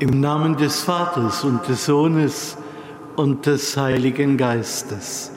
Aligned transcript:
Im 0.00 0.20
Namen 0.20 0.56
des 0.56 0.82
Vaters 0.82 1.42
und 1.42 1.66
des 1.68 1.86
Sohnes 1.86 2.56
und 3.16 3.46
des 3.46 3.76
Heiligen 3.76 4.36
Geistes. 4.36 5.32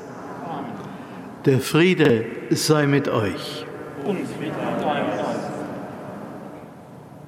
Der 1.46 1.60
Friede 1.60 2.26
sei 2.52 2.86
mit 2.86 3.08
euch. 3.08 3.66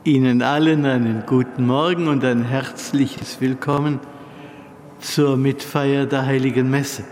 Ihnen 0.03 0.43
allen 0.43 0.85
einen 0.85 1.23
guten 1.25 1.65
Morgen 1.65 2.07
und 2.07 2.23
ein 2.23 2.43
herzliches 2.43 3.41
Willkommen 3.41 3.99
zur 4.99 5.35
Mitfeier 5.35 6.05
der 6.05 6.27
Heiligen 6.27 6.69
Messe. 6.69 7.03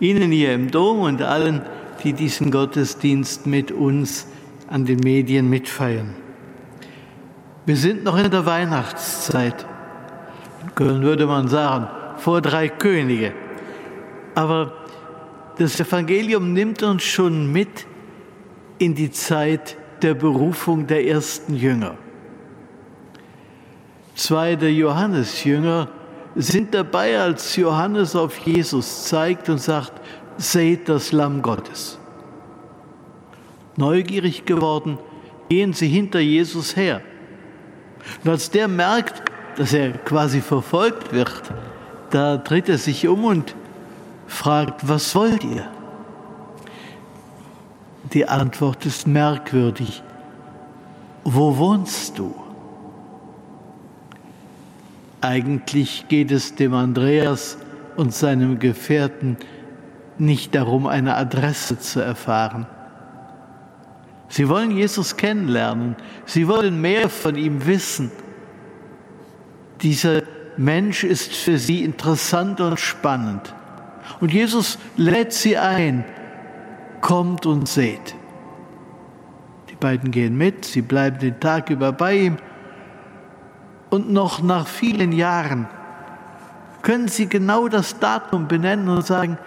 Ihnen 0.00 0.32
hier 0.32 0.54
im 0.54 0.70
Dom 0.70 1.00
und 1.00 1.20
allen, 1.20 1.60
die 2.02 2.14
diesen 2.14 2.50
Gottesdienst 2.50 3.46
mit 3.46 3.70
uns 3.70 4.26
an 4.66 4.86
den 4.86 5.00
Medien 5.00 5.50
mitfeiern. 5.50 6.23
Wir 7.66 7.76
sind 7.76 8.04
noch 8.04 8.18
in 8.18 8.30
der 8.30 8.44
Weihnachtszeit. 8.44 9.64
In 10.62 10.74
Köln 10.74 11.02
würde 11.02 11.26
man 11.26 11.48
sagen, 11.48 11.88
vor 12.18 12.42
drei 12.42 12.68
Könige. 12.68 13.32
Aber 14.34 14.72
das 15.56 15.80
Evangelium 15.80 16.52
nimmt 16.52 16.82
uns 16.82 17.04
schon 17.04 17.50
mit 17.50 17.86
in 18.78 18.94
die 18.94 19.10
Zeit 19.10 19.76
der 20.02 20.14
Berufung 20.14 20.86
der 20.86 21.06
ersten 21.06 21.54
Jünger. 21.54 21.96
Zwei 24.14 24.56
der 24.56 24.72
Johannesjünger 24.72 25.88
sind 26.34 26.74
dabei, 26.74 27.18
als 27.18 27.56
Johannes 27.56 28.14
auf 28.14 28.36
Jesus 28.38 29.04
zeigt 29.04 29.48
und 29.48 29.58
sagt, 29.58 29.92
seht 30.36 30.88
das 30.88 31.12
Lamm 31.12 31.40
Gottes. 31.40 31.98
Neugierig 33.76 34.44
geworden, 34.44 34.98
gehen 35.48 35.72
sie 35.72 35.88
hinter 35.88 36.20
Jesus 36.20 36.76
her. 36.76 37.00
Und 38.22 38.30
als 38.30 38.50
der 38.50 38.68
merkt, 38.68 39.22
dass 39.56 39.72
er 39.72 39.92
quasi 39.92 40.40
verfolgt 40.40 41.12
wird, 41.12 41.42
da 42.10 42.36
dreht 42.36 42.68
er 42.68 42.78
sich 42.78 43.06
um 43.08 43.24
und 43.24 43.54
fragt, 44.26 44.88
was 44.88 45.14
wollt 45.14 45.44
ihr? 45.44 45.68
Die 48.12 48.28
Antwort 48.28 48.86
ist 48.86 49.06
merkwürdig. 49.06 50.02
Wo 51.24 51.56
wohnst 51.56 52.18
du? 52.18 52.34
Eigentlich 55.20 56.06
geht 56.08 56.30
es 56.30 56.54
dem 56.54 56.74
Andreas 56.74 57.56
und 57.96 58.12
seinem 58.12 58.58
Gefährten 58.58 59.38
nicht 60.18 60.54
darum, 60.54 60.86
eine 60.86 61.16
Adresse 61.16 61.78
zu 61.78 62.00
erfahren. 62.00 62.66
Sie 64.28 64.48
wollen 64.48 64.70
Jesus 64.70 65.16
kennenlernen. 65.16 65.96
Sie 66.26 66.48
wollen 66.48 66.80
mehr 66.80 67.08
von 67.08 67.36
ihm 67.36 67.66
wissen. 67.66 68.10
Dieser 69.82 70.22
Mensch 70.56 71.04
ist 71.04 71.34
für 71.34 71.58
sie 71.58 71.84
interessant 71.84 72.60
und 72.60 72.78
spannend. 72.78 73.54
Und 74.20 74.32
Jesus 74.32 74.78
lädt 74.96 75.32
sie 75.32 75.56
ein, 75.56 76.04
kommt 77.00 77.46
und 77.46 77.68
seht. 77.68 78.14
Die 79.70 79.76
beiden 79.76 80.10
gehen 80.10 80.36
mit, 80.36 80.64
sie 80.64 80.82
bleiben 80.82 81.18
den 81.18 81.40
Tag 81.40 81.70
über 81.70 81.92
bei 81.92 82.16
ihm. 82.16 82.36
Und 83.90 84.10
noch 84.10 84.42
nach 84.42 84.66
vielen 84.66 85.12
Jahren 85.12 85.68
können 86.82 87.08
sie 87.08 87.28
genau 87.28 87.68
das 87.68 87.98
Datum 87.98 88.46
benennen 88.46 88.88
und 88.88 89.04
sagen, 89.04 89.38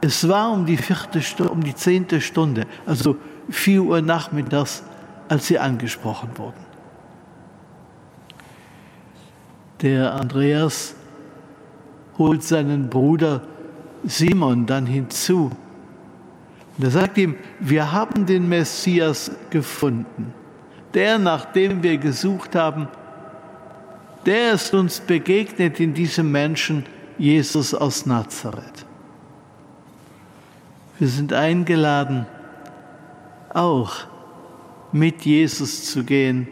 es 0.00 0.28
war 0.28 0.50
um 0.50 0.66
die 0.66 0.76
vierte 0.76 1.22
Stunde, 1.22 1.52
um 1.52 1.62
die 1.62 1.74
zehnte 1.74 2.20
Stunde, 2.20 2.66
also 2.86 3.16
4 3.52 3.82
Uhr 3.82 4.02
nachmittags, 4.02 4.82
als 5.28 5.46
sie 5.46 5.58
angesprochen 5.58 6.30
wurden. 6.36 6.60
Der 9.82 10.14
Andreas 10.14 10.94
holt 12.18 12.42
seinen 12.42 12.88
Bruder 12.88 13.42
Simon 14.04 14.66
dann 14.66 14.86
hinzu. 14.86 15.50
Und 16.76 16.84
er 16.84 16.90
sagt 16.90 17.18
ihm, 17.18 17.36
wir 17.60 17.92
haben 17.92 18.26
den 18.26 18.48
Messias 18.48 19.30
gefunden. 19.50 20.32
Der, 20.94 21.18
nach 21.18 21.46
dem 21.46 21.82
wir 21.82 21.98
gesucht 21.98 22.54
haben, 22.54 22.88
der 24.26 24.52
ist 24.52 24.72
uns 24.74 25.00
begegnet 25.00 25.80
in 25.80 25.94
diesem 25.94 26.30
Menschen, 26.30 26.86
Jesus 27.18 27.74
aus 27.74 28.06
Nazareth. 28.06 28.86
Wir 30.98 31.08
sind 31.08 31.32
eingeladen, 31.32 32.26
auch 33.54 33.92
mit 34.92 35.24
Jesus 35.24 35.90
zu 35.90 36.04
gehen, 36.04 36.48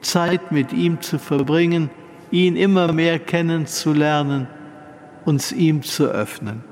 Zeit 0.00 0.52
mit 0.52 0.72
ihm 0.72 1.00
zu 1.00 1.18
verbringen, 1.18 1.90
ihn 2.30 2.56
immer 2.56 2.92
mehr 2.92 3.18
kennenzulernen, 3.18 4.46
uns 5.24 5.52
ihm 5.52 5.82
zu 5.82 6.06
öffnen. 6.06 6.64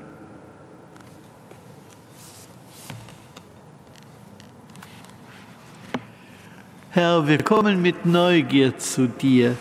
Herr, 6.91 7.27
wir 7.27 7.37
kommen 7.43 7.81
mit 7.81 8.05
Neugier 8.05 8.77
zu 8.77 9.07
dir. 9.07 9.55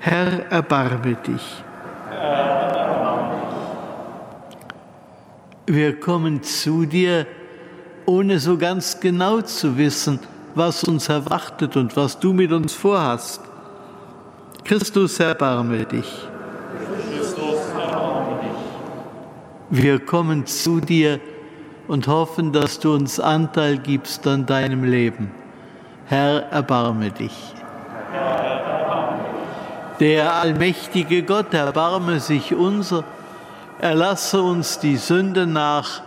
Herr, 0.00 0.50
erbarme 0.50 1.14
dich. 1.14 1.64
Wir 5.66 5.98
kommen 5.98 6.42
zu 6.42 6.84
dir, 6.84 7.26
ohne 8.06 8.38
so 8.38 8.56
ganz 8.56 9.00
genau 9.00 9.40
zu 9.42 9.76
wissen, 9.76 10.18
was 10.54 10.84
uns 10.84 11.08
erwartet 11.08 11.76
und 11.76 11.96
was 11.96 12.18
du 12.18 12.32
mit 12.32 12.52
uns 12.52 12.72
vorhast. 12.72 13.40
Christus, 14.64 15.20
erbarme 15.20 15.84
dich. 15.84 16.28
Christus, 17.14 17.56
erbarme 17.78 18.40
dich. 18.40 19.82
Wir 19.82 19.98
kommen 19.98 20.46
zu 20.46 20.80
dir 20.80 21.20
und 21.88 22.08
hoffen, 22.08 22.52
dass 22.52 22.80
du 22.80 22.94
uns 22.94 23.20
Anteil 23.20 23.78
gibst 23.78 24.26
an 24.26 24.46
deinem 24.46 24.84
Leben. 24.84 25.30
Herr, 26.06 26.44
erbarme 26.50 27.10
dich. 27.10 27.54
Der 30.00 30.34
allmächtige 30.34 31.22
Gott, 31.22 31.54
erbarme 31.54 32.20
sich 32.20 32.54
unser, 32.54 33.04
erlasse 33.78 34.42
uns 34.42 34.78
die 34.78 34.96
Sünde 34.96 35.46
nach 35.46 36.02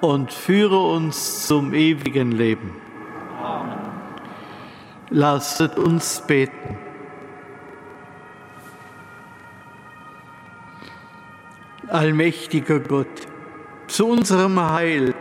und 0.00 0.32
führe 0.32 0.78
uns 0.78 1.46
zum 1.46 1.72
ewigen 1.72 2.32
Leben. 2.32 2.74
Lasset 5.10 5.78
uns 5.78 6.22
beten. 6.26 6.78
Allmächtiger 11.88 12.80
Gott, 12.80 13.06
zu 13.86 14.08
unserem 14.08 14.58
Heil 14.60 15.14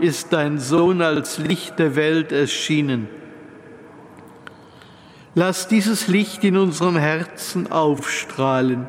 ist 0.00 0.32
dein 0.32 0.58
Sohn 0.58 1.00
als 1.00 1.38
Licht 1.38 1.78
der 1.78 1.96
Welt 1.96 2.32
erschienen. 2.32 3.08
Lass 5.34 5.68
dieses 5.68 6.08
Licht 6.08 6.42
in 6.44 6.56
unserem 6.56 6.96
Herzen 6.96 7.70
aufstrahlen, 7.70 8.88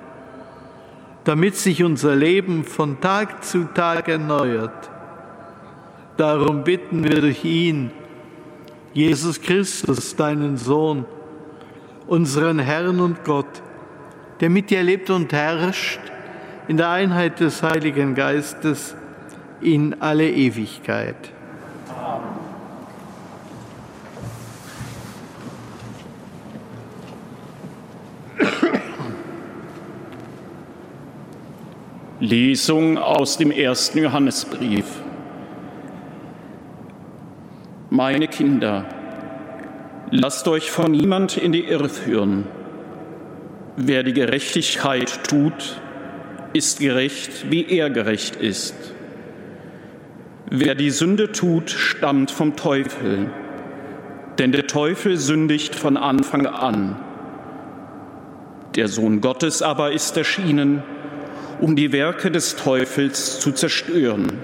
damit 1.24 1.56
sich 1.56 1.84
unser 1.84 2.16
Leben 2.16 2.64
von 2.64 3.00
Tag 3.00 3.44
zu 3.44 3.66
Tag 3.66 4.08
erneuert 4.08 4.89
Darum 6.19 6.66
bitten 6.66 7.06
wir 7.06 7.21
durch 7.21 7.45
ihn, 7.45 7.92
Jesus 8.94 9.39
Christus, 9.39 10.18
deinen 10.18 10.57
Sohn, 10.57 11.06
unseren 12.07 12.60
Herrn 12.60 13.00
und 13.00 13.24
Gott, 13.24 13.62
der 14.42 14.50
mit 14.50 14.69
dir 14.69 14.83
lebt 14.83 15.10
und 15.12 15.31
herrscht 15.31 16.01
in 16.68 16.75
der 16.75 16.89
Einheit 16.89 17.39
des 17.39 17.63
Heiligen 17.63 18.16
Geistes 18.16 18.98
in 19.62 20.01
alle 20.01 20.30
Ewigkeit. 20.30 21.16
Lesung 32.19 32.98
aus 32.98 33.38
dem 33.38 33.51
ersten 33.51 34.00
Johannesbrief. 34.00 34.86
Meine 38.00 38.30
Kinder, 38.30 38.86
lasst 40.10 40.48
euch 40.48 40.72
von 40.72 40.90
niemand 40.90 41.36
in 41.36 41.51
die 41.51 41.66
Irre 41.66 41.90
führen. 41.90 42.46
Wer 43.75 44.04
die 44.04 44.13
Gerechtigkeit 44.13 45.25
tut, 45.28 45.81
ist 46.54 46.80
gerecht, 46.80 47.51
wie 47.51 47.66
er 47.66 47.90
gerecht 47.90 48.38
ist. 48.38 48.74
Wer 50.50 50.75
die 50.75 50.92
Sünde 50.92 51.34
tut, 51.34 51.72
stammt 51.72 52.31
vom 52.31 52.56
Teufel, 52.56 53.31
denn 54.38 54.54
der 54.54 54.68
Teufel 54.68 55.18
sündigt 55.18 55.75
von 55.75 55.98
Anfang 55.98 56.45
an. 56.45 56.95
Der 58.75 58.88
Sohn 58.88 59.19
Gottes 59.19 59.62
aber 59.62 59.92
ist 59.92 60.16
erschienen, 60.16 60.84
um 61.60 61.75
die 61.75 61.92
Werke 61.92 62.31
des 62.31 62.56
Teufels 62.56 63.42
zu 63.42 63.52
zerstören. 63.52 64.40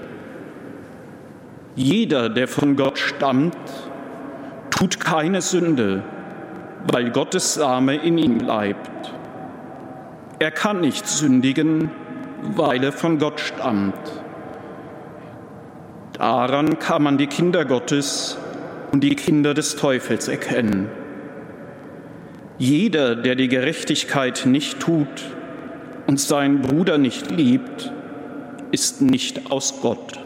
Jeder, 1.76 2.30
der 2.30 2.48
von 2.48 2.74
Gott 2.74 2.98
stammt, 2.98 3.54
tut 4.70 4.98
keine 4.98 5.42
Sünde, 5.42 6.02
weil 6.90 7.10
Gottes 7.10 7.52
Same 7.52 7.96
in 7.96 8.16
ihm 8.16 8.38
bleibt. 8.38 9.12
Er 10.38 10.50
kann 10.50 10.80
nicht 10.80 11.06
sündigen, 11.06 11.90
weil 12.42 12.82
er 12.82 12.92
von 12.92 13.18
Gott 13.18 13.40
stammt. 13.40 13.94
Daran 16.14 16.78
kann 16.78 17.02
man 17.02 17.18
die 17.18 17.26
Kinder 17.26 17.66
Gottes 17.66 18.38
und 18.92 19.00
die 19.00 19.14
Kinder 19.14 19.52
des 19.52 19.76
Teufels 19.76 20.28
erkennen. 20.28 20.88
Jeder, 22.56 23.16
der 23.16 23.34
die 23.34 23.48
Gerechtigkeit 23.48 24.46
nicht 24.46 24.80
tut 24.80 25.06
und 26.06 26.18
seinen 26.18 26.62
Bruder 26.62 26.96
nicht 26.96 27.30
liebt, 27.30 27.92
ist 28.72 29.02
nicht 29.02 29.50
aus 29.50 29.82
Gott. 29.82 30.25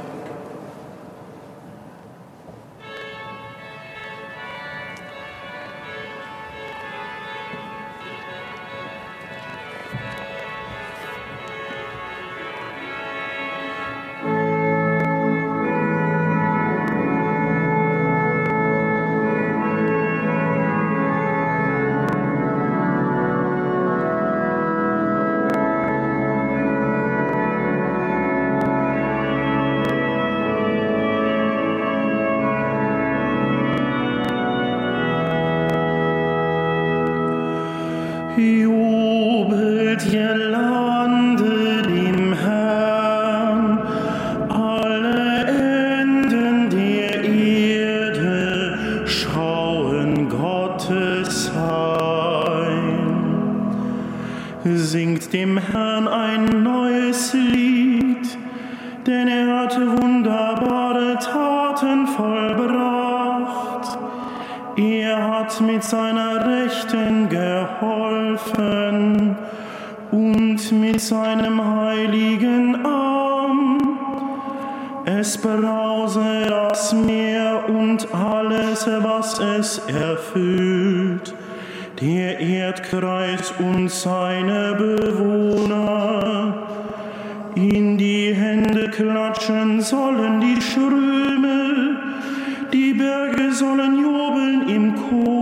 Jubelt 38.37 40.05
ihr 40.13 40.41
dem 41.83 42.33
Herrn, 42.33 43.79
alle 44.49 45.45
Enden 45.99 46.69
der 46.69 47.23
Erde 47.25 49.03
schauen 49.05 50.29
Gottes 50.29 51.51
Heim. 51.53 52.91
Singt 54.63 55.33
dem 55.33 55.57
Herrn 55.57 56.07
ein 56.07 56.63
neues 56.63 57.33
Lied, 57.33 58.37
denn 59.05 59.27
er 59.27 59.57
hat 59.57 59.77
wunderbare 59.77 61.17
Taten 61.19 62.07
vollbracht. 62.07 63.97
Er 64.77 65.31
hat 65.31 65.59
mit 65.61 65.83
seiner 65.83 66.10
seinem 71.01 71.59
heiligen 71.63 72.85
Arm. 72.85 73.79
Es 75.05 75.37
brause 75.37 76.45
das 76.47 76.93
Meer 76.93 77.63
und 77.67 78.07
alles, 78.13 78.87
was 79.01 79.39
es 79.39 79.79
erfüllt, 79.87 81.33
der 81.99 82.39
Erdkreis 82.39 83.51
und 83.59 83.89
seine 83.89 84.75
Bewohner. 84.77 86.53
In 87.55 87.97
die 87.97 88.33
Hände 88.33 88.89
klatschen 88.89 89.81
sollen 89.81 90.39
die 90.39 90.61
Ströme, 90.61 91.97
die 92.71 92.93
Berge 92.93 93.51
sollen 93.51 93.97
jubeln 93.99 94.69
im 94.69 94.95
Chor. 94.95 95.40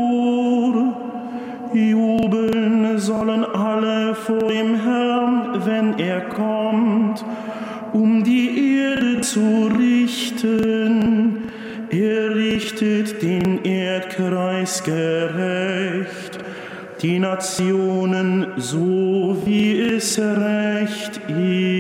Richten. 10.44 11.50
Er 11.92 12.36
richtet 12.36 13.22
den 13.24 13.66
Erdkreis 13.66 14.84
gerecht, 14.84 16.38
die 17.02 17.18
Nationen 17.18 18.46
so 18.58 19.42
wie 19.46 19.82
es 19.82 20.20
recht 20.20 21.20
ist. 21.28 21.79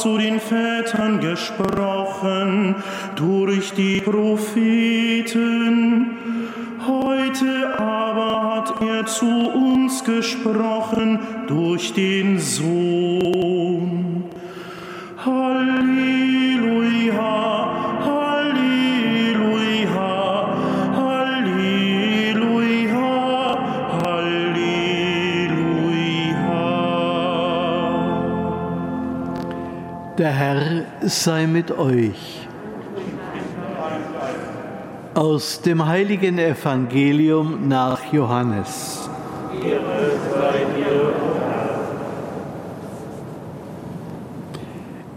Zu 0.00 0.18
den 0.18 0.40
Vätern 0.40 1.20
gesprochen 1.20 2.74
durch 3.14 3.72
die 3.72 4.00
Propheten. 4.00 5.36
Heute 6.86 7.78
aber 7.78 8.54
hat 8.56 8.82
er 8.82 9.06
zu 9.06 9.26
uns 9.26 10.04
gesprochen 10.04 11.18
durch 11.48 11.94
den 11.94 12.38
Sohn. 12.38 13.45
Der 30.18 30.30
Herr 30.30 30.84
sei 31.02 31.46
mit 31.46 31.70
euch. 31.76 32.48
Aus 35.12 35.60
dem 35.60 35.86
heiligen 35.86 36.38
Evangelium 36.38 37.68
nach 37.68 38.00
Johannes. 38.14 39.10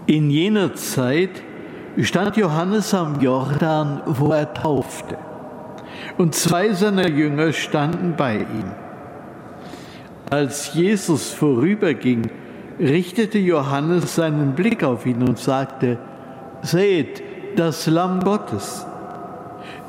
In 0.06 0.30
jener 0.30 0.76
Zeit 0.76 1.44
stand 2.02 2.36
Johannes 2.36 2.94
am 2.94 3.22
Jordan, 3.22 4.02
wo 4.06 4.34
er 4.34 4.54
taufte. 4.54 5.18
Und 6.18 6.36
zwei 6.36 6.74
seiner 6.74 7.08
Jünger 7.08 7.54
standen 7.54 8.16
bei 8.18 8.40
ihm. 8.40 8.72
Als 10.30 10.74
Jesus 10.74 11.32
vorüberging, 11.32 12.30
richtete 12.80 13.40
Johannes 13.40 14.16
seinen 14.16 14.54
Blick 14.54 14.84
auf 14.84 15.06
ihn 15.06 15.22
und 15.28 15.38
sagte, 15.38 15.98
Seht, 16.62 17.24
das 17.56 17.88
Lamm 17.88 18.22
Gottes. 18.22 18.86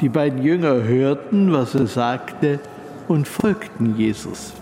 Die 0.00 0.08
beiden 0.08 0.42
Jünger 0.42 0.82
hörten, 0.82 1.52
was 1.52 1.74
er 1.74 1.86
sagte, 1.86 2.60
und 3.08 3.26
folgten 3.26 3.96
Jesus. 3.96 4.52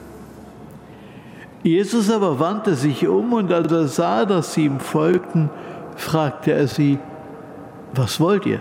Jesus 1.62 2.10
aber 2.10 2.38
wandte 2.38 2.74
sich 2.74 3.06
um 3.06 3.32
und 3.32 3.52
als 3.52 3.72
er 3.72 3.88
sah, 3.88 4.24
dass 4.24 4.54
sie 4.54 4.64
ihm 4.64 4.80
folgten, 4.80 5.50
fragte 5.96 6.52
er 6.52 6.66
sie, 6.68 6.98
was 7.92 8.20
wollt 8.20 8.46
ihr? 8.46 8.60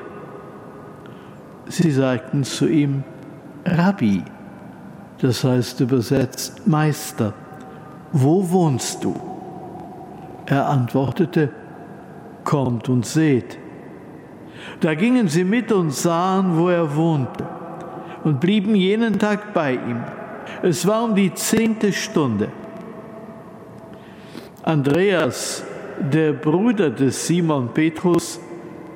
Sie 1.68 1.92
sagten 1.92 2.44
zu 2.44 2.68
ihm, 2.68 3.04
Rabbi, 3.66 4.24
das 5.20 5.44
heißt 5.44 5.80
übersetzt 5.82 6.68
Meister, 6.68 7.34
wo 8.12 8.50
wohnst 8.50 9.04
du? 9.04 9.37
Er 10.48 10.70
antwortete, 10.70 11.50
kommt 12.46 12.88
und 12.88 13.06
seht. 13.06 13.60
Da 14.80 14.96
gingen 14.96 15.27
sie 15.27 15.44
mit 15.44 15.72
und 15.74 15.94
sahen, 15.94 16.58
wo 16.58 16.70
er 16.70 16.96
wohnte, 16.96 17.46
und 18.24 18.39
blieben 18.39 18.74
jenen 18.74 19.20
Tag 19.20 19.54
bei 19.54 19.74
ihm. 19.74 20.04
Es 20.63 20.88
war 20.88 21.04
um 21.04 21.16
die 21.16 21.34
zehnte 21.34 21.92
Stunde. 21.92 22.48
Andreas, 24.63 25.66
der 26.00 26.32
Bruder 26.32 26.92
des 26.92 27.27
Simon 27.27 27.70
Petrus, 27.74 28.39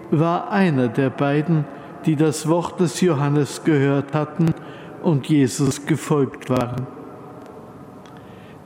war 0.09 0.51
einer 0.51 0.87
der 0.87 1.09
beiden, 1.09 1.65
die 2.05 2.15
das 2.15 2.47
Wort 2.47 2.79
des 2.79 3.01
Johannes 3.01 3.63
gehört 3.65 4.13
hatten 4.13 4.53
und 5.03 5.27
Jesus 5.27 5.85
gefolgt 5.85 6.49
waren. 6.49 7.00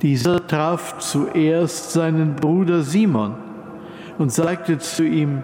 Dieser 0.06 0.46
traf 0.46 1.00
zuerst 1.00 1.94
seinen 1.94 2.36
Bruder 2.36 2.84
Simon 2.84 3.34
und 4.20 4.32
sagte 4.32 4.78
zu 4.78 5.04
ihm, 5.04 5.42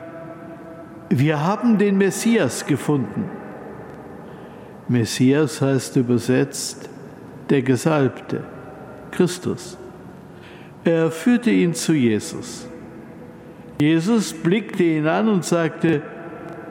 wir 1.10 1.44
haben 1.44 1.80
den 1.80 1.98
Messias 1.98 2.68
gefunden. 2.68 3.26
Messias 4.88 5.62
heißt 5.62 5.96
übersetzt 5.96 6.88
der 7.50 7.64
Gesalbte, 7.64 8.44
Christus. 9.10 9.80
Er 10.84 11.10
führte 11.10 11.50
ihn 11.50 11.74
zu 11.74 11.94
Jesus. 11.94 12.68
Jesus 13.82 14.32
blickte 14.32 14.84
ihn 14.84 15.08
an 15.08 15.28
und 15.28 15.44
sagte, 15.44 16.04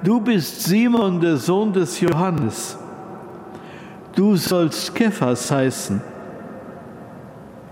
du 0.04 0.20
bist 0.20 0.62
Simon, 0.62 1.20
der 1.20 1.38
Sohn 1.38 1.72
des 1.72 2.00
Johannes. 2.00 2.78
Du 4.14 4.36
sollst 4.36 4.94
Kephas 4.94 5.50
heißen. 5.50 6.09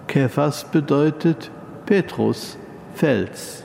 Kephas 0.09 0.65
bedeutet 0.65 1.51
Petrus, 1.87 2.59
Fels. 2.95 3.65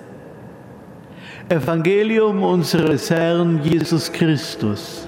Evangelium 1.49 2.43
unseres 2.43 3.09
Herrn 3.09 3.61
Jesus 3.63 4.11
Christus. 4.11 5.07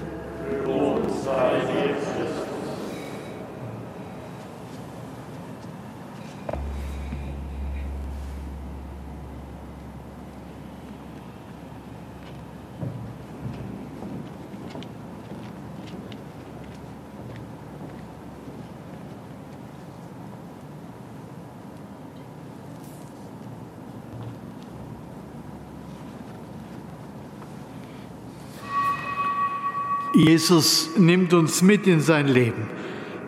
Jesus 30.16 30.92
nimmt 30.96 31.34
uns 31.34 31.60
mit 31.60 31.86
in 31.86 32.00
sein 32.00 32.26
Leben. 32.26 32.70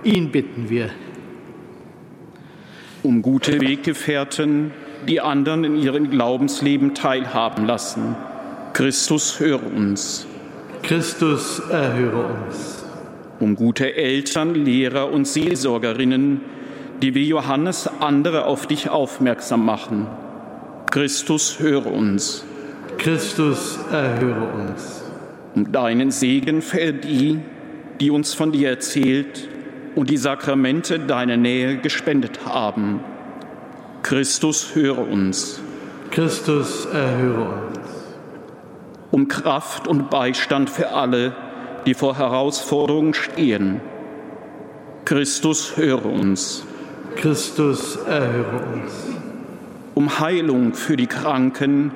Ihn 0.05 0.31
bitten 0.33 0.71
wir. 0.71 0.89
Um 3.03 3.21
gute 3.21 3.61
Weggefährten, 3.61 4.71
die 5.07 5.21
anderen 5.21 5.65
in 5.65 5.77
ihrem 5.77 6.09
Glaubensleben 6.09 6.95
teilhaben 6.95 7.67
lassen. 7.67 8.17
Christus, 8.73 9.39
höre 9.39 9.71
uns. 9.71 10.27
Christus, 10.83 11.59
erhöre 11.59 12.25
uns. 12.47 12.83
Um 13.39 13.55
gute 13.55 13.95
Eltern, 13.95 14.55
Lehrer 14.55 15.13
und 15.13 15.27
Seelsorgerinnen, 15.29 16.41
die 17.03 17.15
wie 17.15 17.29
Johannes 17.29 17.87
andere 18.01 18.47
auf 18.47 18.67
dich 18.67 18.89
aufmerksam 18.89 19.63
machen. 19.63 20.07
Christus, 20.91 21.61
höre 21.61 21.93
uns. 21.93 22.47
Christus, 22.97 23.79
erhöre 23.93 24.49
uns 24.55 25.08
deinen 25.65 26.11
Segen 26.11 26.63
für 26.63 26.93
die, 26.93 27.41
die 28.01 28.11
uns 28.11 28.35
von 28.35 28.53
dir 28.53 28.71
erzählt 28.71 29.49
und 29.95 30.11
die 30.11 30.17
Sakramente 30.17 31.01
deiner 31.01 31.37
Nähe 31.37 31.79
gespendet 31.79 32.47
haben. 32.47 33.01
Christus, 34.03 34.75
höre 34.75 35.09
uns. 35.09 35.61
Christus, 36.11 36.87
erhöre 36.87 37.67
uns. 37.67 37.79
Um 39.11 39.29
Kraft 39.29 39.89
und 39.89 40.11
Beistand 40.11 40.71
für 40.71 40.91
alle, 40.91 41.35
die 41.87 41.95
vor 41.95 42.17
Herausforderungen 42.17 43.15
stehen. 43.15 43.81
Christus, 45.05 45.77
höre 45.77 46.07
uns. 46.07 46.65
Christus, 47.17 47.97
erhöre 47.97 48.63
uns. 48.75 48.93
Um 49.95 50.21
Heilung 50.21 50.75
für 50.75 50.97
die 50.97 51.07
Kranken, 51.07 51.93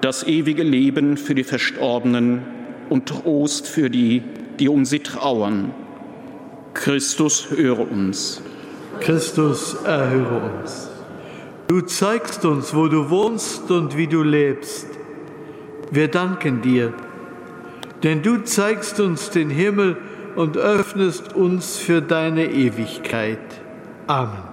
das 0.00 0.24
ewige 0.26 0.62
Leben 0.62 1.16
für 1.16 1.34
die 1.34 1.44
Verstorbenen 1.44 2.42
und 2.90 3.06
Trost 3.06 3.66
für 3.66 3.88
die, 3.88 4.22
die 4.58 4.68
um 4.68 4.84
sie 4.84 5.00
trauern. 5.00 5.72
Christus, 6.74 7.50
höre 7.50 7.90
uns. 7.90 8.42
Christus, 9.00 9.74
erhöre 9.84 10.50
uns. 10.60 10.90
Du 11.68 11.80
zeigst 11.80 12.44
uns, 12.44 12.74
wo 12.74 12.88
du 12.88 13.10
wohnst 13.10 13.70
und 13.70 13.96
wie 13.96 14.06
du 14.06 14.22
lebst. 14.22 14.86
Wir 15.90 16.08
danken 16.08 16.62
dir, 16.62 16.92
denn 18.02 18.22
du 18.22 18.38
zeigst 18.38 19.00
uns 19.00 19.30
den 19.30 19.50
Himmel 19.50 19.96
und 20.36 20.56
öffnest 20.56 21.34
uns 21.34 21.76
für 21.76 22.02
deine 22.02 22.50
Ewigkeit. 22.50 23.38
Amen. 24.06 24.49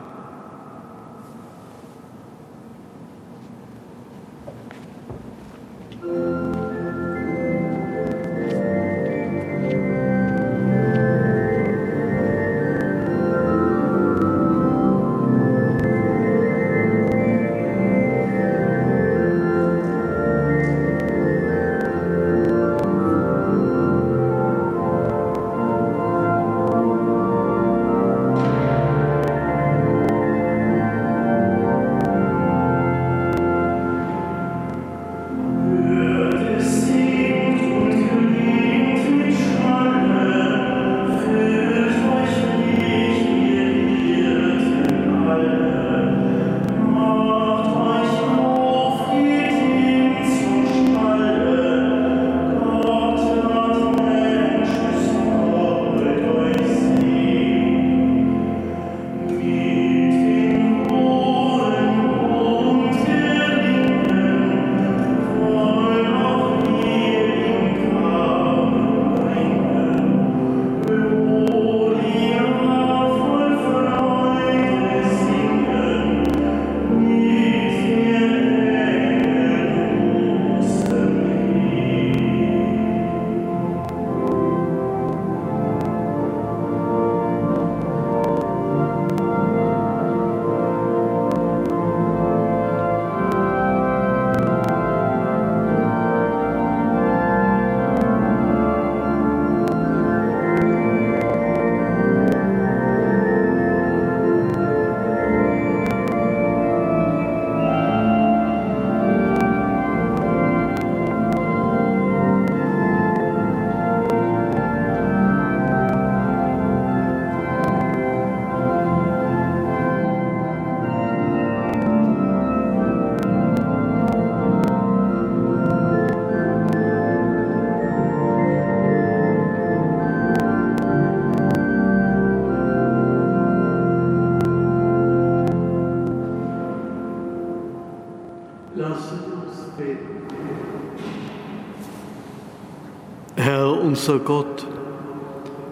Unser 144.08 144.24
Gott, 144.24 144.66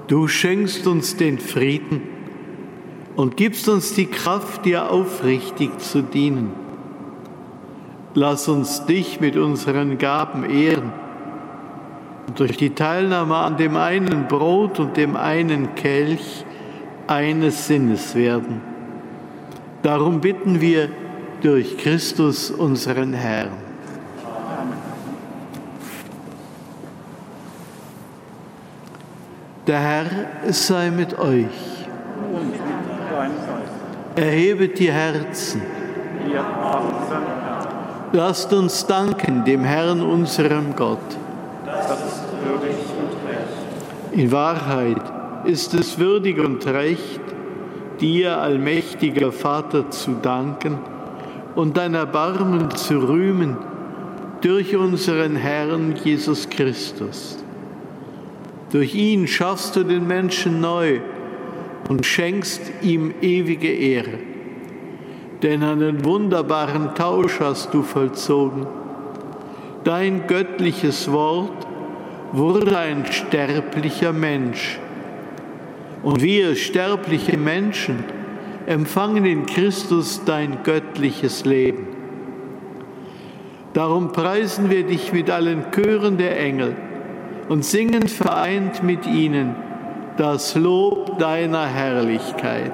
du 0.07 0.27
schenkst 0.27 0.87
uns 0.87 1.15
den 1.15 1.39
Frieden 1.39 2.01
und 3.15 3.37
gibst 3.37 3.69
uns 3.69 3.93
die 3.93 4.07
Kraft, 4.07 4.65
dir 4.65 4.91
aufrichtig 4.91 5.79
zu 5.79 6.01
dienen. 6.01 6.51
Lass 8.13 8.49
uns 8.49 8.85
dich 8.87 9.21
mit 9.21 9.37
unseren 9.37 9.97
Gaben 9.97 10.43
ehren 10.43 10.91
und 12.27 12.37
durch 12.37 12.57
die 12.57 12.71
Teilnahme 12.71 13.37
an 13.37 13.55
dem 13.55 13.77
einen 13.77 14.27
Brot 14.27 14.81
und 14.81 14.97
dem 14.97 15.15
einen 15.15 15.73
Kelch 15.75 16.43
eines 17.07 17.67
Sinnes 17.67 18.15
werden. 18.15 18.59
Darum 19.81 20.19
bitten 20.19 20.59
wir 20.59 20.89
durch 21.41 21.77
Christus 21.77 22.51
unseren 22.51 23.13
Herrn. 23.13 23.74
Der 29.67 29.79
Herr 29.79 30.05
sei 30.51 30.91
mit 30.91 31.17
euch. 31.17 31.45
Erhebet 34.15 34.77
die 34.77 34.91
Herzen. 34.91 35.61
Lasst 38.11 38.53
uns 38.53 38.85
danken 38.85 39.43
dem 39.43 39.63
Herrn, 39.63 40.01
unserem 40.01 40.75
Gott. 40.75 40.99
In 44.11 44.31
Wahrheit 44.31 45.01
ist 45.45 45.73
es 45.73 45.97
würdig 45.97 46.39
und 46.39 46.65
recht, 46.67 47.21
dir, 47.99 48.37
allmächtiger 48.37 49.31
Vater, 49.31 49.89
zu 49.89 50.11
danken 50.21 50.77
und 51.55 51.75
dein 51.75 51.95
Erbarmen 51.95 52.69
zu 52.71 52.99
rühmen 52.99 53.57
durch 54.41 54.75
unseren 54.75 55.35
Herrn 55.35 55.95
Jesus 56.03 56.47
Christus. 56.49 57.44
Durch 58.75 58.93
ihn 58.93 59.25
schaffst 59.25 59.77
du 59.77 59.85
den 59.85 60.05
Menschen 60.05 60.59
neu 60.59 60.99
und 61.87 62.05
schenkst 62.05 62.61
ihm 62.81 63.13
ewige 63.21 63.71
Ehre. 63.71 64.19
Denn 65.41 65.63
einen 65.63 66.03
wunderbaren 66.03 66.93
Tausch 66.93 67.39
hast 67.39 67.73
du 67.73 67.83
vollzogen. 67.83 68.67
Dein 69.85 70.27
göttliches 70.27 71.09
Wort 71.09 71.65
wurde 72.33 72.77
ein 72.77 73.05
sterblicher 73.09 74.11
Mensch. 74.11 74.77
Und 76.03 76.21
wir, 76.21 76.57
sterbliche 76.57 77.37
Menschen, 77.37 78.03
empfangen 78.65 79.23
in 79.23 79.45
Christus 79.45 80.21
dein 80.25 80.63
göttliches 80.63 81.45
Leben. 81.45 81.87
Darum 83.71 84.11
preisen 84.11 84.69
wir 84.69 84.83
dich 84.83 85.13
mit 85.13 85.29
allen 85.29 85.63
Chören 85.71 86.17
der 86.17 86.37
Engel 86.37 86.75
und 87.49 87.63
singen 87.63 88.07
vereint 88.07 88.83
mit 88.83 89.05
ihnen 89.05 89.55
das 90.17 90.55
Lob 90.55 91.19
deiner 91.19 91.65
Herrlichkeit. 91.67 92.73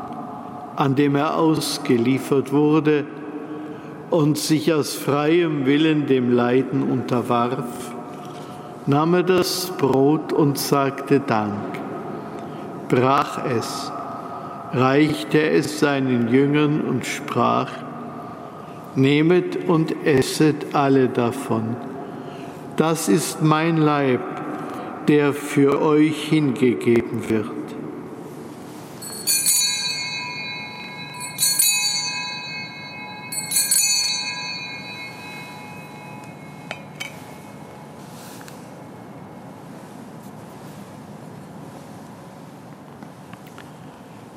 an 0.81 0.95
dem 0.95 1.15
er 1.15 1.37
ausgeliefert 1.37 2.51
wurde 2.51 3.05
und 4.09 4.39
sich 4.39 4.73
aus 4.73 4.95
freiem 4.95 5.67
Willen 5.67 6.07
dem 6.07 6.31
Leiden 6.33 6.81
unterwarf, 6.81 7.93
nahm 8.87 9.13
er 9.13 9.21
das 9.21 9.71
Brot 9.77 10.33
und 10.33 10.57
sagte 10.57 11.19
Dank, 11.19 11.53
brach 12.89 13.45
es, 13.45 13.91
reichte 14.73 15.51
es 15.51 15.79
seinen 15.79 16.29
Jüngern 16.29 16.81
und 16.81 17.05
sprach, 17.05 17.69
Nehmet 18.95 19.69
und 19.69 19.95
esset 20.03 20.73
alle 20.73 21.09
davon. 21.09 21.75
Das 22.75 23.07
ist 23.07 23.43
mein 23.43 23.77
Leib, 23.77 24.21
der 25.07 25.33
für 25.33 25.79
euch 25.79 26.23
hingegeben 26.23 27.29
wird. 27.29 27.70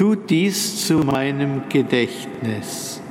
Tut 0.00 0.30
dies 0.30 0.86
zu 0.86 0.94
meinem 1.00 1.68
Gedächtnis. 1.68 3.02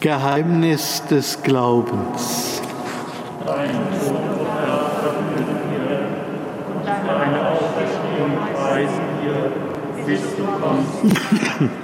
Geheimnis 0.00 1.02
des 1.10 1.42
Glaubens. 1.42 2.62
Deine 3.44 3.80
Auferstehung 7.50 8.32
preisen 8.54 9.02
wir, 9.22 9.52
bis 10.06 10.22
du 10.38 10.44
kommst. 10.46 11.83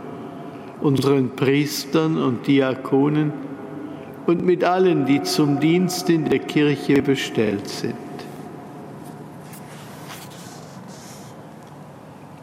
unseren 0.81 1.35
Priestern 1.35 2.17
und 2.17 2.47
Diakonen 2.47 3.31
und 4.25 4.45
mit 4.45 4.63
allen, 4.63 5.05
die 5.05 5.21
zum 5.23 5.59
Dienst 5.59 6.09
in 6.09 6.25
der 6.25 6.39
Kirche 6.39 7.01
bestellt 7.01 7.67
sind. 7.67 7.95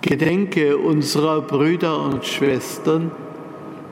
Gedenke 0.00 0.78
unserer 0.78 1.40
Brüder 1.42 2.02
und 2.02 2.24
Schwestern, 2.24 3.10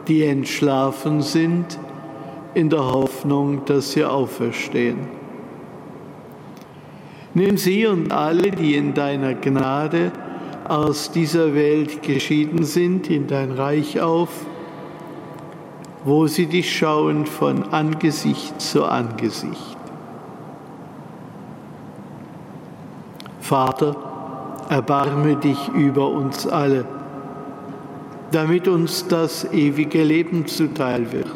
die 0.09 0.25
entschlafen 0.25 1.21
sind, 1.21 1.79
in 2.55 2.71
der 2.71 2.85
Hoffnung, 2.85 3.65
dass 3.67 3.93
sie 3.93 4.05
auferstehen. 4.05 5.09
Nimm 7.35 7.59
sie 7.59 7.87
und 7.87 8.13
alle, 8.13 8.51
die 8.51 8.77
in 8.77 8.95
deiner 8.95 9.35
Gnade 9.35 10.11
aus 10.71 11.11
dieser 11.11 11.55
Welt 11.55 12.03
geschieden 12.03 12.65
sind, 12.65 13.11
in 13.11 13.27
dein 13.27 13.53
Reich 13.53 14.01
auf, 14.01 14.31
wo 16.05 16.27
sie 16.27 16.47
dich 16.47 16.77
schauen 16.77 17.27
von 17.27 17.65
Angesicht 17.65 18.61
zu 18.61 18.85
Angesicht. 18.85 19.77
Vater, 23.41 23.97
erbarme 24.69 25.37
dich 25.37 25.69
über 25.69 26.09
uns 26.09 26.47
alle, 26.47 26.85
damit 28.33 28.67
uns 28.69 29.07
das 29.07 29.53
ewige 29.53 30.03
Leben 30.03 30.47
zuteil 30.47 31.13
wird. 31.13 31.31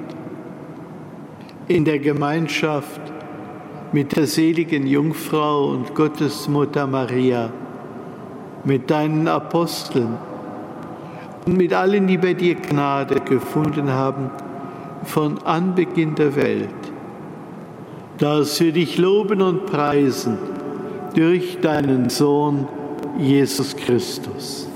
In 1.68 1.84
der 1.84 2.00
Gemeinschaft 2.00 3.00
mit 3.92 4.16
der 4.16 4.26
seligen 4.26 4.86
Jungfrau 4.86 5.68
und 5.70 5.94
Gottesmutter 5.94 6.86
Maria, 6.86 7.52
mit 8.64 8.90
deinen 8.90 9.28
Aposteln 9.28 10.16
und 11.46 11.56
mit 11.56 11.72
allen, 11.72 12.06
die 12.06 12.18
bei 12.18 12.34
dir 12.34 12.54
Gnade 12.54 13.20
gefunden 13.20 13.90
haben, 13.90 14.30
von 15.04 15.38
Anbeginn 15.44 16.14
der 16.14 16.36
Welt, 16.36 16.68
dass 18.18 18.60
wir 18.60 18.72
dich 18.72 18.98
loben 18.98 19.40
und 19.40 19.66
preisen 19.66 20.38
durch 21.14 21.58
deinen 21.60 22.10
Sohn 22.10 22.68
Jesus 23.18 23.74
Christus. 23.76 24.68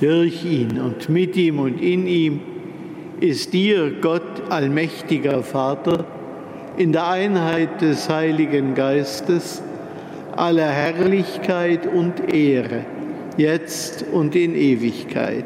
Durch 0.00 0.44
ihn 0.44 0.80
und 0.80 1.08
mit 1.08 1.36
ihm 1.36 1.58
und 1.58 1.78
in 1.78 2.06
ihm 2.06 2.40
ist 3.20 3.52
dir, 3.52 4.00
Gott, 4.00 4.50
allmächtiger 4.50 5.42
Vater, 5.42 6.04
in 6.76 6.92
der 6.92 7.08
Einheit 7.08 7.80
des 7.80 8.08
Heiligen 8.08 8.74
Geistes, 8.74 9.62
aller 10.34 10.68
Herrlichkeit 10.68 11.86
und 11.86 12.32
Ehre, 12.32 12.86
jetzt 13.36 14.04
und 14.10 14.34
in 14.34 14.54
Ewigkeit. 14.54 15.44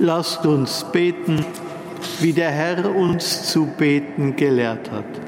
Lasst 0.00 0.46
uns 0.46 0.84
beten 0.92 1.44
wie 2.20 2.32
der 2.32 2.50
Herr 2.50 2.94
uns 2.94 3.50
zu 3.50 3.66
beten 3.66 4.34
gelehrt 4.34 4.90
hat. 4.90 5.27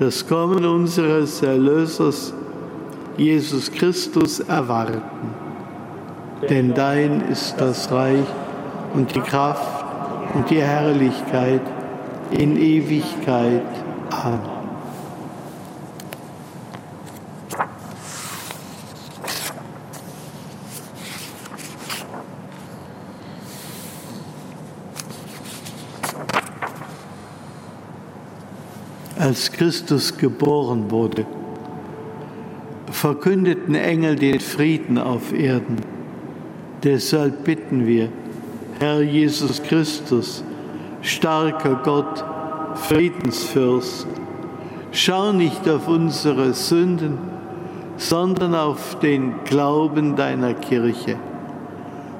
das 0.00 0.26
Kommen 0.26 0.64
unseres 0.64 1.42
Erlösers 1.42 2.32
Jesus 3.18 3.70
Christus 3.70 4.40
erwarten. 4.40 5.02
Denn 6.48 6.72
dein 6.72 7.20
ist 7.20 7.54
das 7.58 7.92
Reich 7.92 8.24
und 8.94 9.14
die 9.14 9.20
Kraft 9.20 9.84
und 10.34 10.48
die 10.48 10.62
Herrlichkeit 10.62 11.60
in 12.30 12.56
Ewigkeit. 12.56 13.62
Amen. 14.10 14.59
Als 29.30 29.52
Christus 29.52 30.18
geboren 30.18 30.90
wurde, 30.90 31.24
verkündeten 32.90 33.76
Engel 33.76 34.16
den 34.16 34.40
Frieden 34.40 34.98
auf 34.98 35.32
Erden. 35.32 35.76
Deshalb 36.82 37.44
bitten 37.44 37.86
wir, 37.86 38.08
Herr 38.80 39.02
Jesus 39.02 39.62
Christus, 39.62 40.42
starker 41.02 41.80
Gott, 41.84 42.24
Friedensfürst, 42.74 44.08
schau 44.90 45.30
nicht 45.30 45.68
auf 45.68 45.86
unsere 45.86 46.52
Sünden, 46.52 47.16
sondern 47.98 48.56
auf 48.56 48.98
den 48.98 49.44
Glauben 49.44 50.16
deiner 50.16 50.54
Kirche 50.54 51.14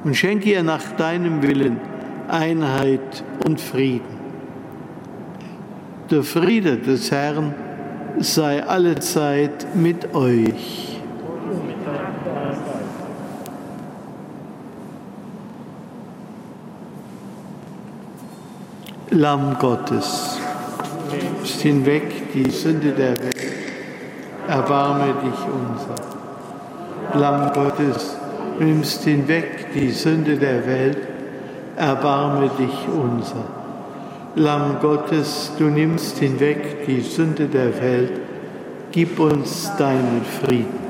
und 0.05 0.15
schenke 0.15 0.51
ihr 0.51 0.63
nach 0.63 0.93
deinem 0.93 1.43
Willen 1.43 1.81
Einheit 2.29 3.25
und 3.45 3.61
Frieden 3.61 4.20
der 6.11 6.25
Friede 6.25 6.77
des 6.77 7.11
Herrn 7.13 7.55
sei 8.19 8.65
allezeit 8.65 9.75
mit 9.77 10.13
euch. 10.15 11.01
Lamm 19.11 19.57
Gottes. 19.59 20.39
nimmst 21.11 21.61
hinweg 21.63 22.33
die 22.33 22.51
Sünde 22.51 22.93
der 22.93 23.17
Welt, 23.19 23.37
erbarme 24.49 25.15
dich 25.25 25.41
unser. 25.61 27.19
Lamm 27.19 27.53
Gottes, 27.53 28.17
nimmst 28.59 29.03
hinweg 29.05 29.73
die 29.75 29.91
Sünde 29.91 30.37
der 30.37 30.65
Welt, 30.67 30.99
erbarme 31.77 32.51
dich 32.59 32.89
unser. 32.89 33.60
Lamm 34.37 34.77
Gottes, 34.81 35.53
du 35.59 35.65
nimmst 35.65 36.19
hinweg 36.19 36.87
die 36.87 37.01
Sünde 37.01 37.47
der 37.47 37.81
Welt, 37.83 38.13
gib 38.93 39.19
uns 39.19 39.73
deinen 39.77 40.23
Frieden. 40.25 40.90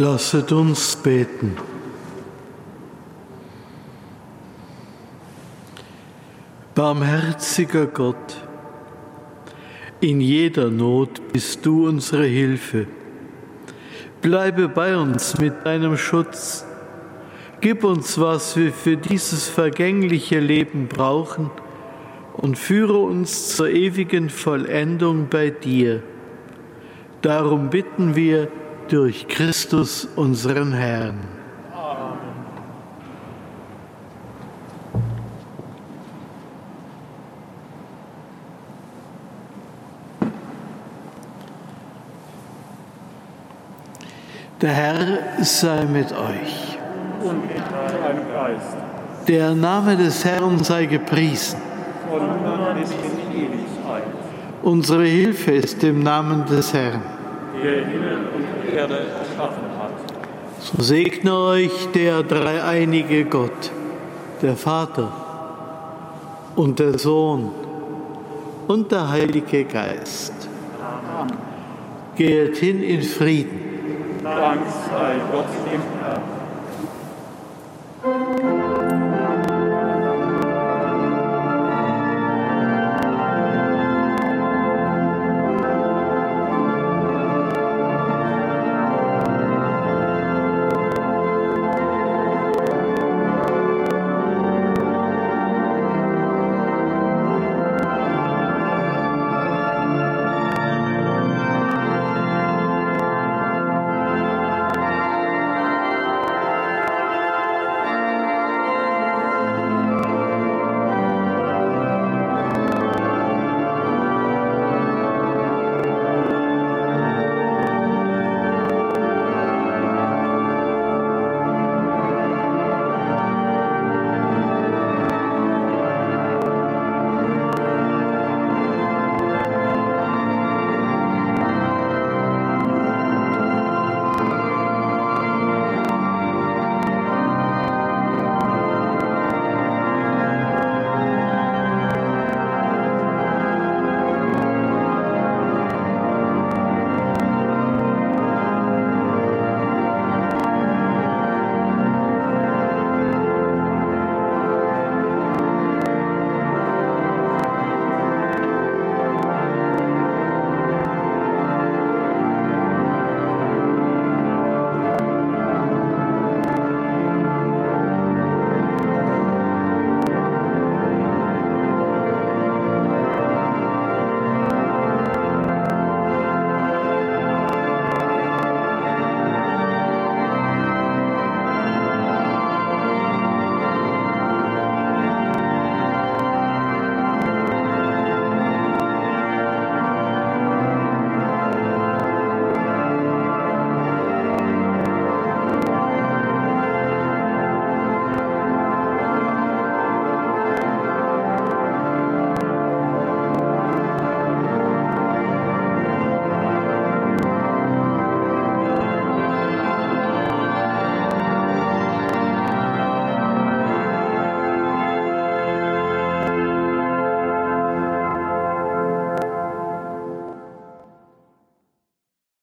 Lasset 0.00 0.50
uns 0.50 0.96
beten. 0.96 1.58
Barmherziger 6.74 7.84
Gott, 7.84 8.38
in 10.00 10.22
jeder 10.22 10.70
Not 10.70 11.20
bist 11.34 11.66
du 11.66 11.86
unsere 11.86 12.24
Hilfe. 12.24 12.86
Bleibe 14.22 14.70
bei 14.70 14.96
uns 14.96 15.36
mit 15.36 15.66
deinem 15.66 15.98
Schutz. 15.98 16.64
Gib 17.60 17.84
uns, 17.84 18.18
was 18.18 18.56
wir 18.56 18.72
für 18.72 18.96
dieses 18.96 19.50
vergängliche 19.50 20.40
Leben 20.40 20.88
brauchen 20.88 21.50
und 22.38 22.58
führe 22.58 22.96
uns 22.96 23.54
zur 23.54 23.68
ewigen 23.68 24.30
Vollendung 24.30 25.26
bei 25.28 25.50
dir. 25.50 26.02
Darum 27.20 27.68
bitten 27.68 28.16
wir 28.16 28.48
durch 28.90 29.28
Christus 29.28 30.08
unseren 30.16 30.72
Herrn. 30.72 31.20
Der 44.60 44.70
Herr 44.70 44.96
sei 45.42 45.84
mit 45.86 46.12
euch. 46.12 46.78
Und 47.22 47.46
mit 47.46 47.56
deinem 47.56 48.28
Geist. 48.30 48.76
Der 49.28 49.54
Name 49.54 49.96
des 49.96 50.24
Herrn 50.24 50.62
sei 50.64 50.86
gepriesen. 50.86 51.60
Von 52.10 52.26
nun 52.26 52.80
bis 52.80 52.90
in 52.90 53.38
Ewigkeit. 53.38 54.02
Unsere 54.62 55.04
Hilfe 55.04 55.52
ist 55.52 55.82
im 55.84 56.02
Namen 56.02 56.44
des 56.44 56.74
Herrn. 56.74 57.00
Der 57.62 57.86
Himmel 57.86 58.18
und 58.34 58.49
Erde 58.68 58.98
erschaffen 58.98 59.64
hat. 59.78 59.92
So 60.60 60.82
segne 60.82 61.34
euch 61.34 61.88
der 61.94 62.22
dreieinige 62.22 63.24
Gott, 63.24 63.70
der 64.42 64.56
Vater 64.56 65.12
und 66.56 66.78
der 66.78 66.98
Sohn 66.98 67.50
und 68.68 68.92
der 68.92 69.08
Heilige 69.10 69.64
Geist. 69.64 70.32
Geht 72.16 72.56
hin 72.58 72.82
in 72.82 73.02
Frieden. 73.02 73.60
Dank 74.22 74.60
sei 74.90 75.14
Gott 75.32 75.46
dem 75.72 75.80
Herrn. 76.02 76.39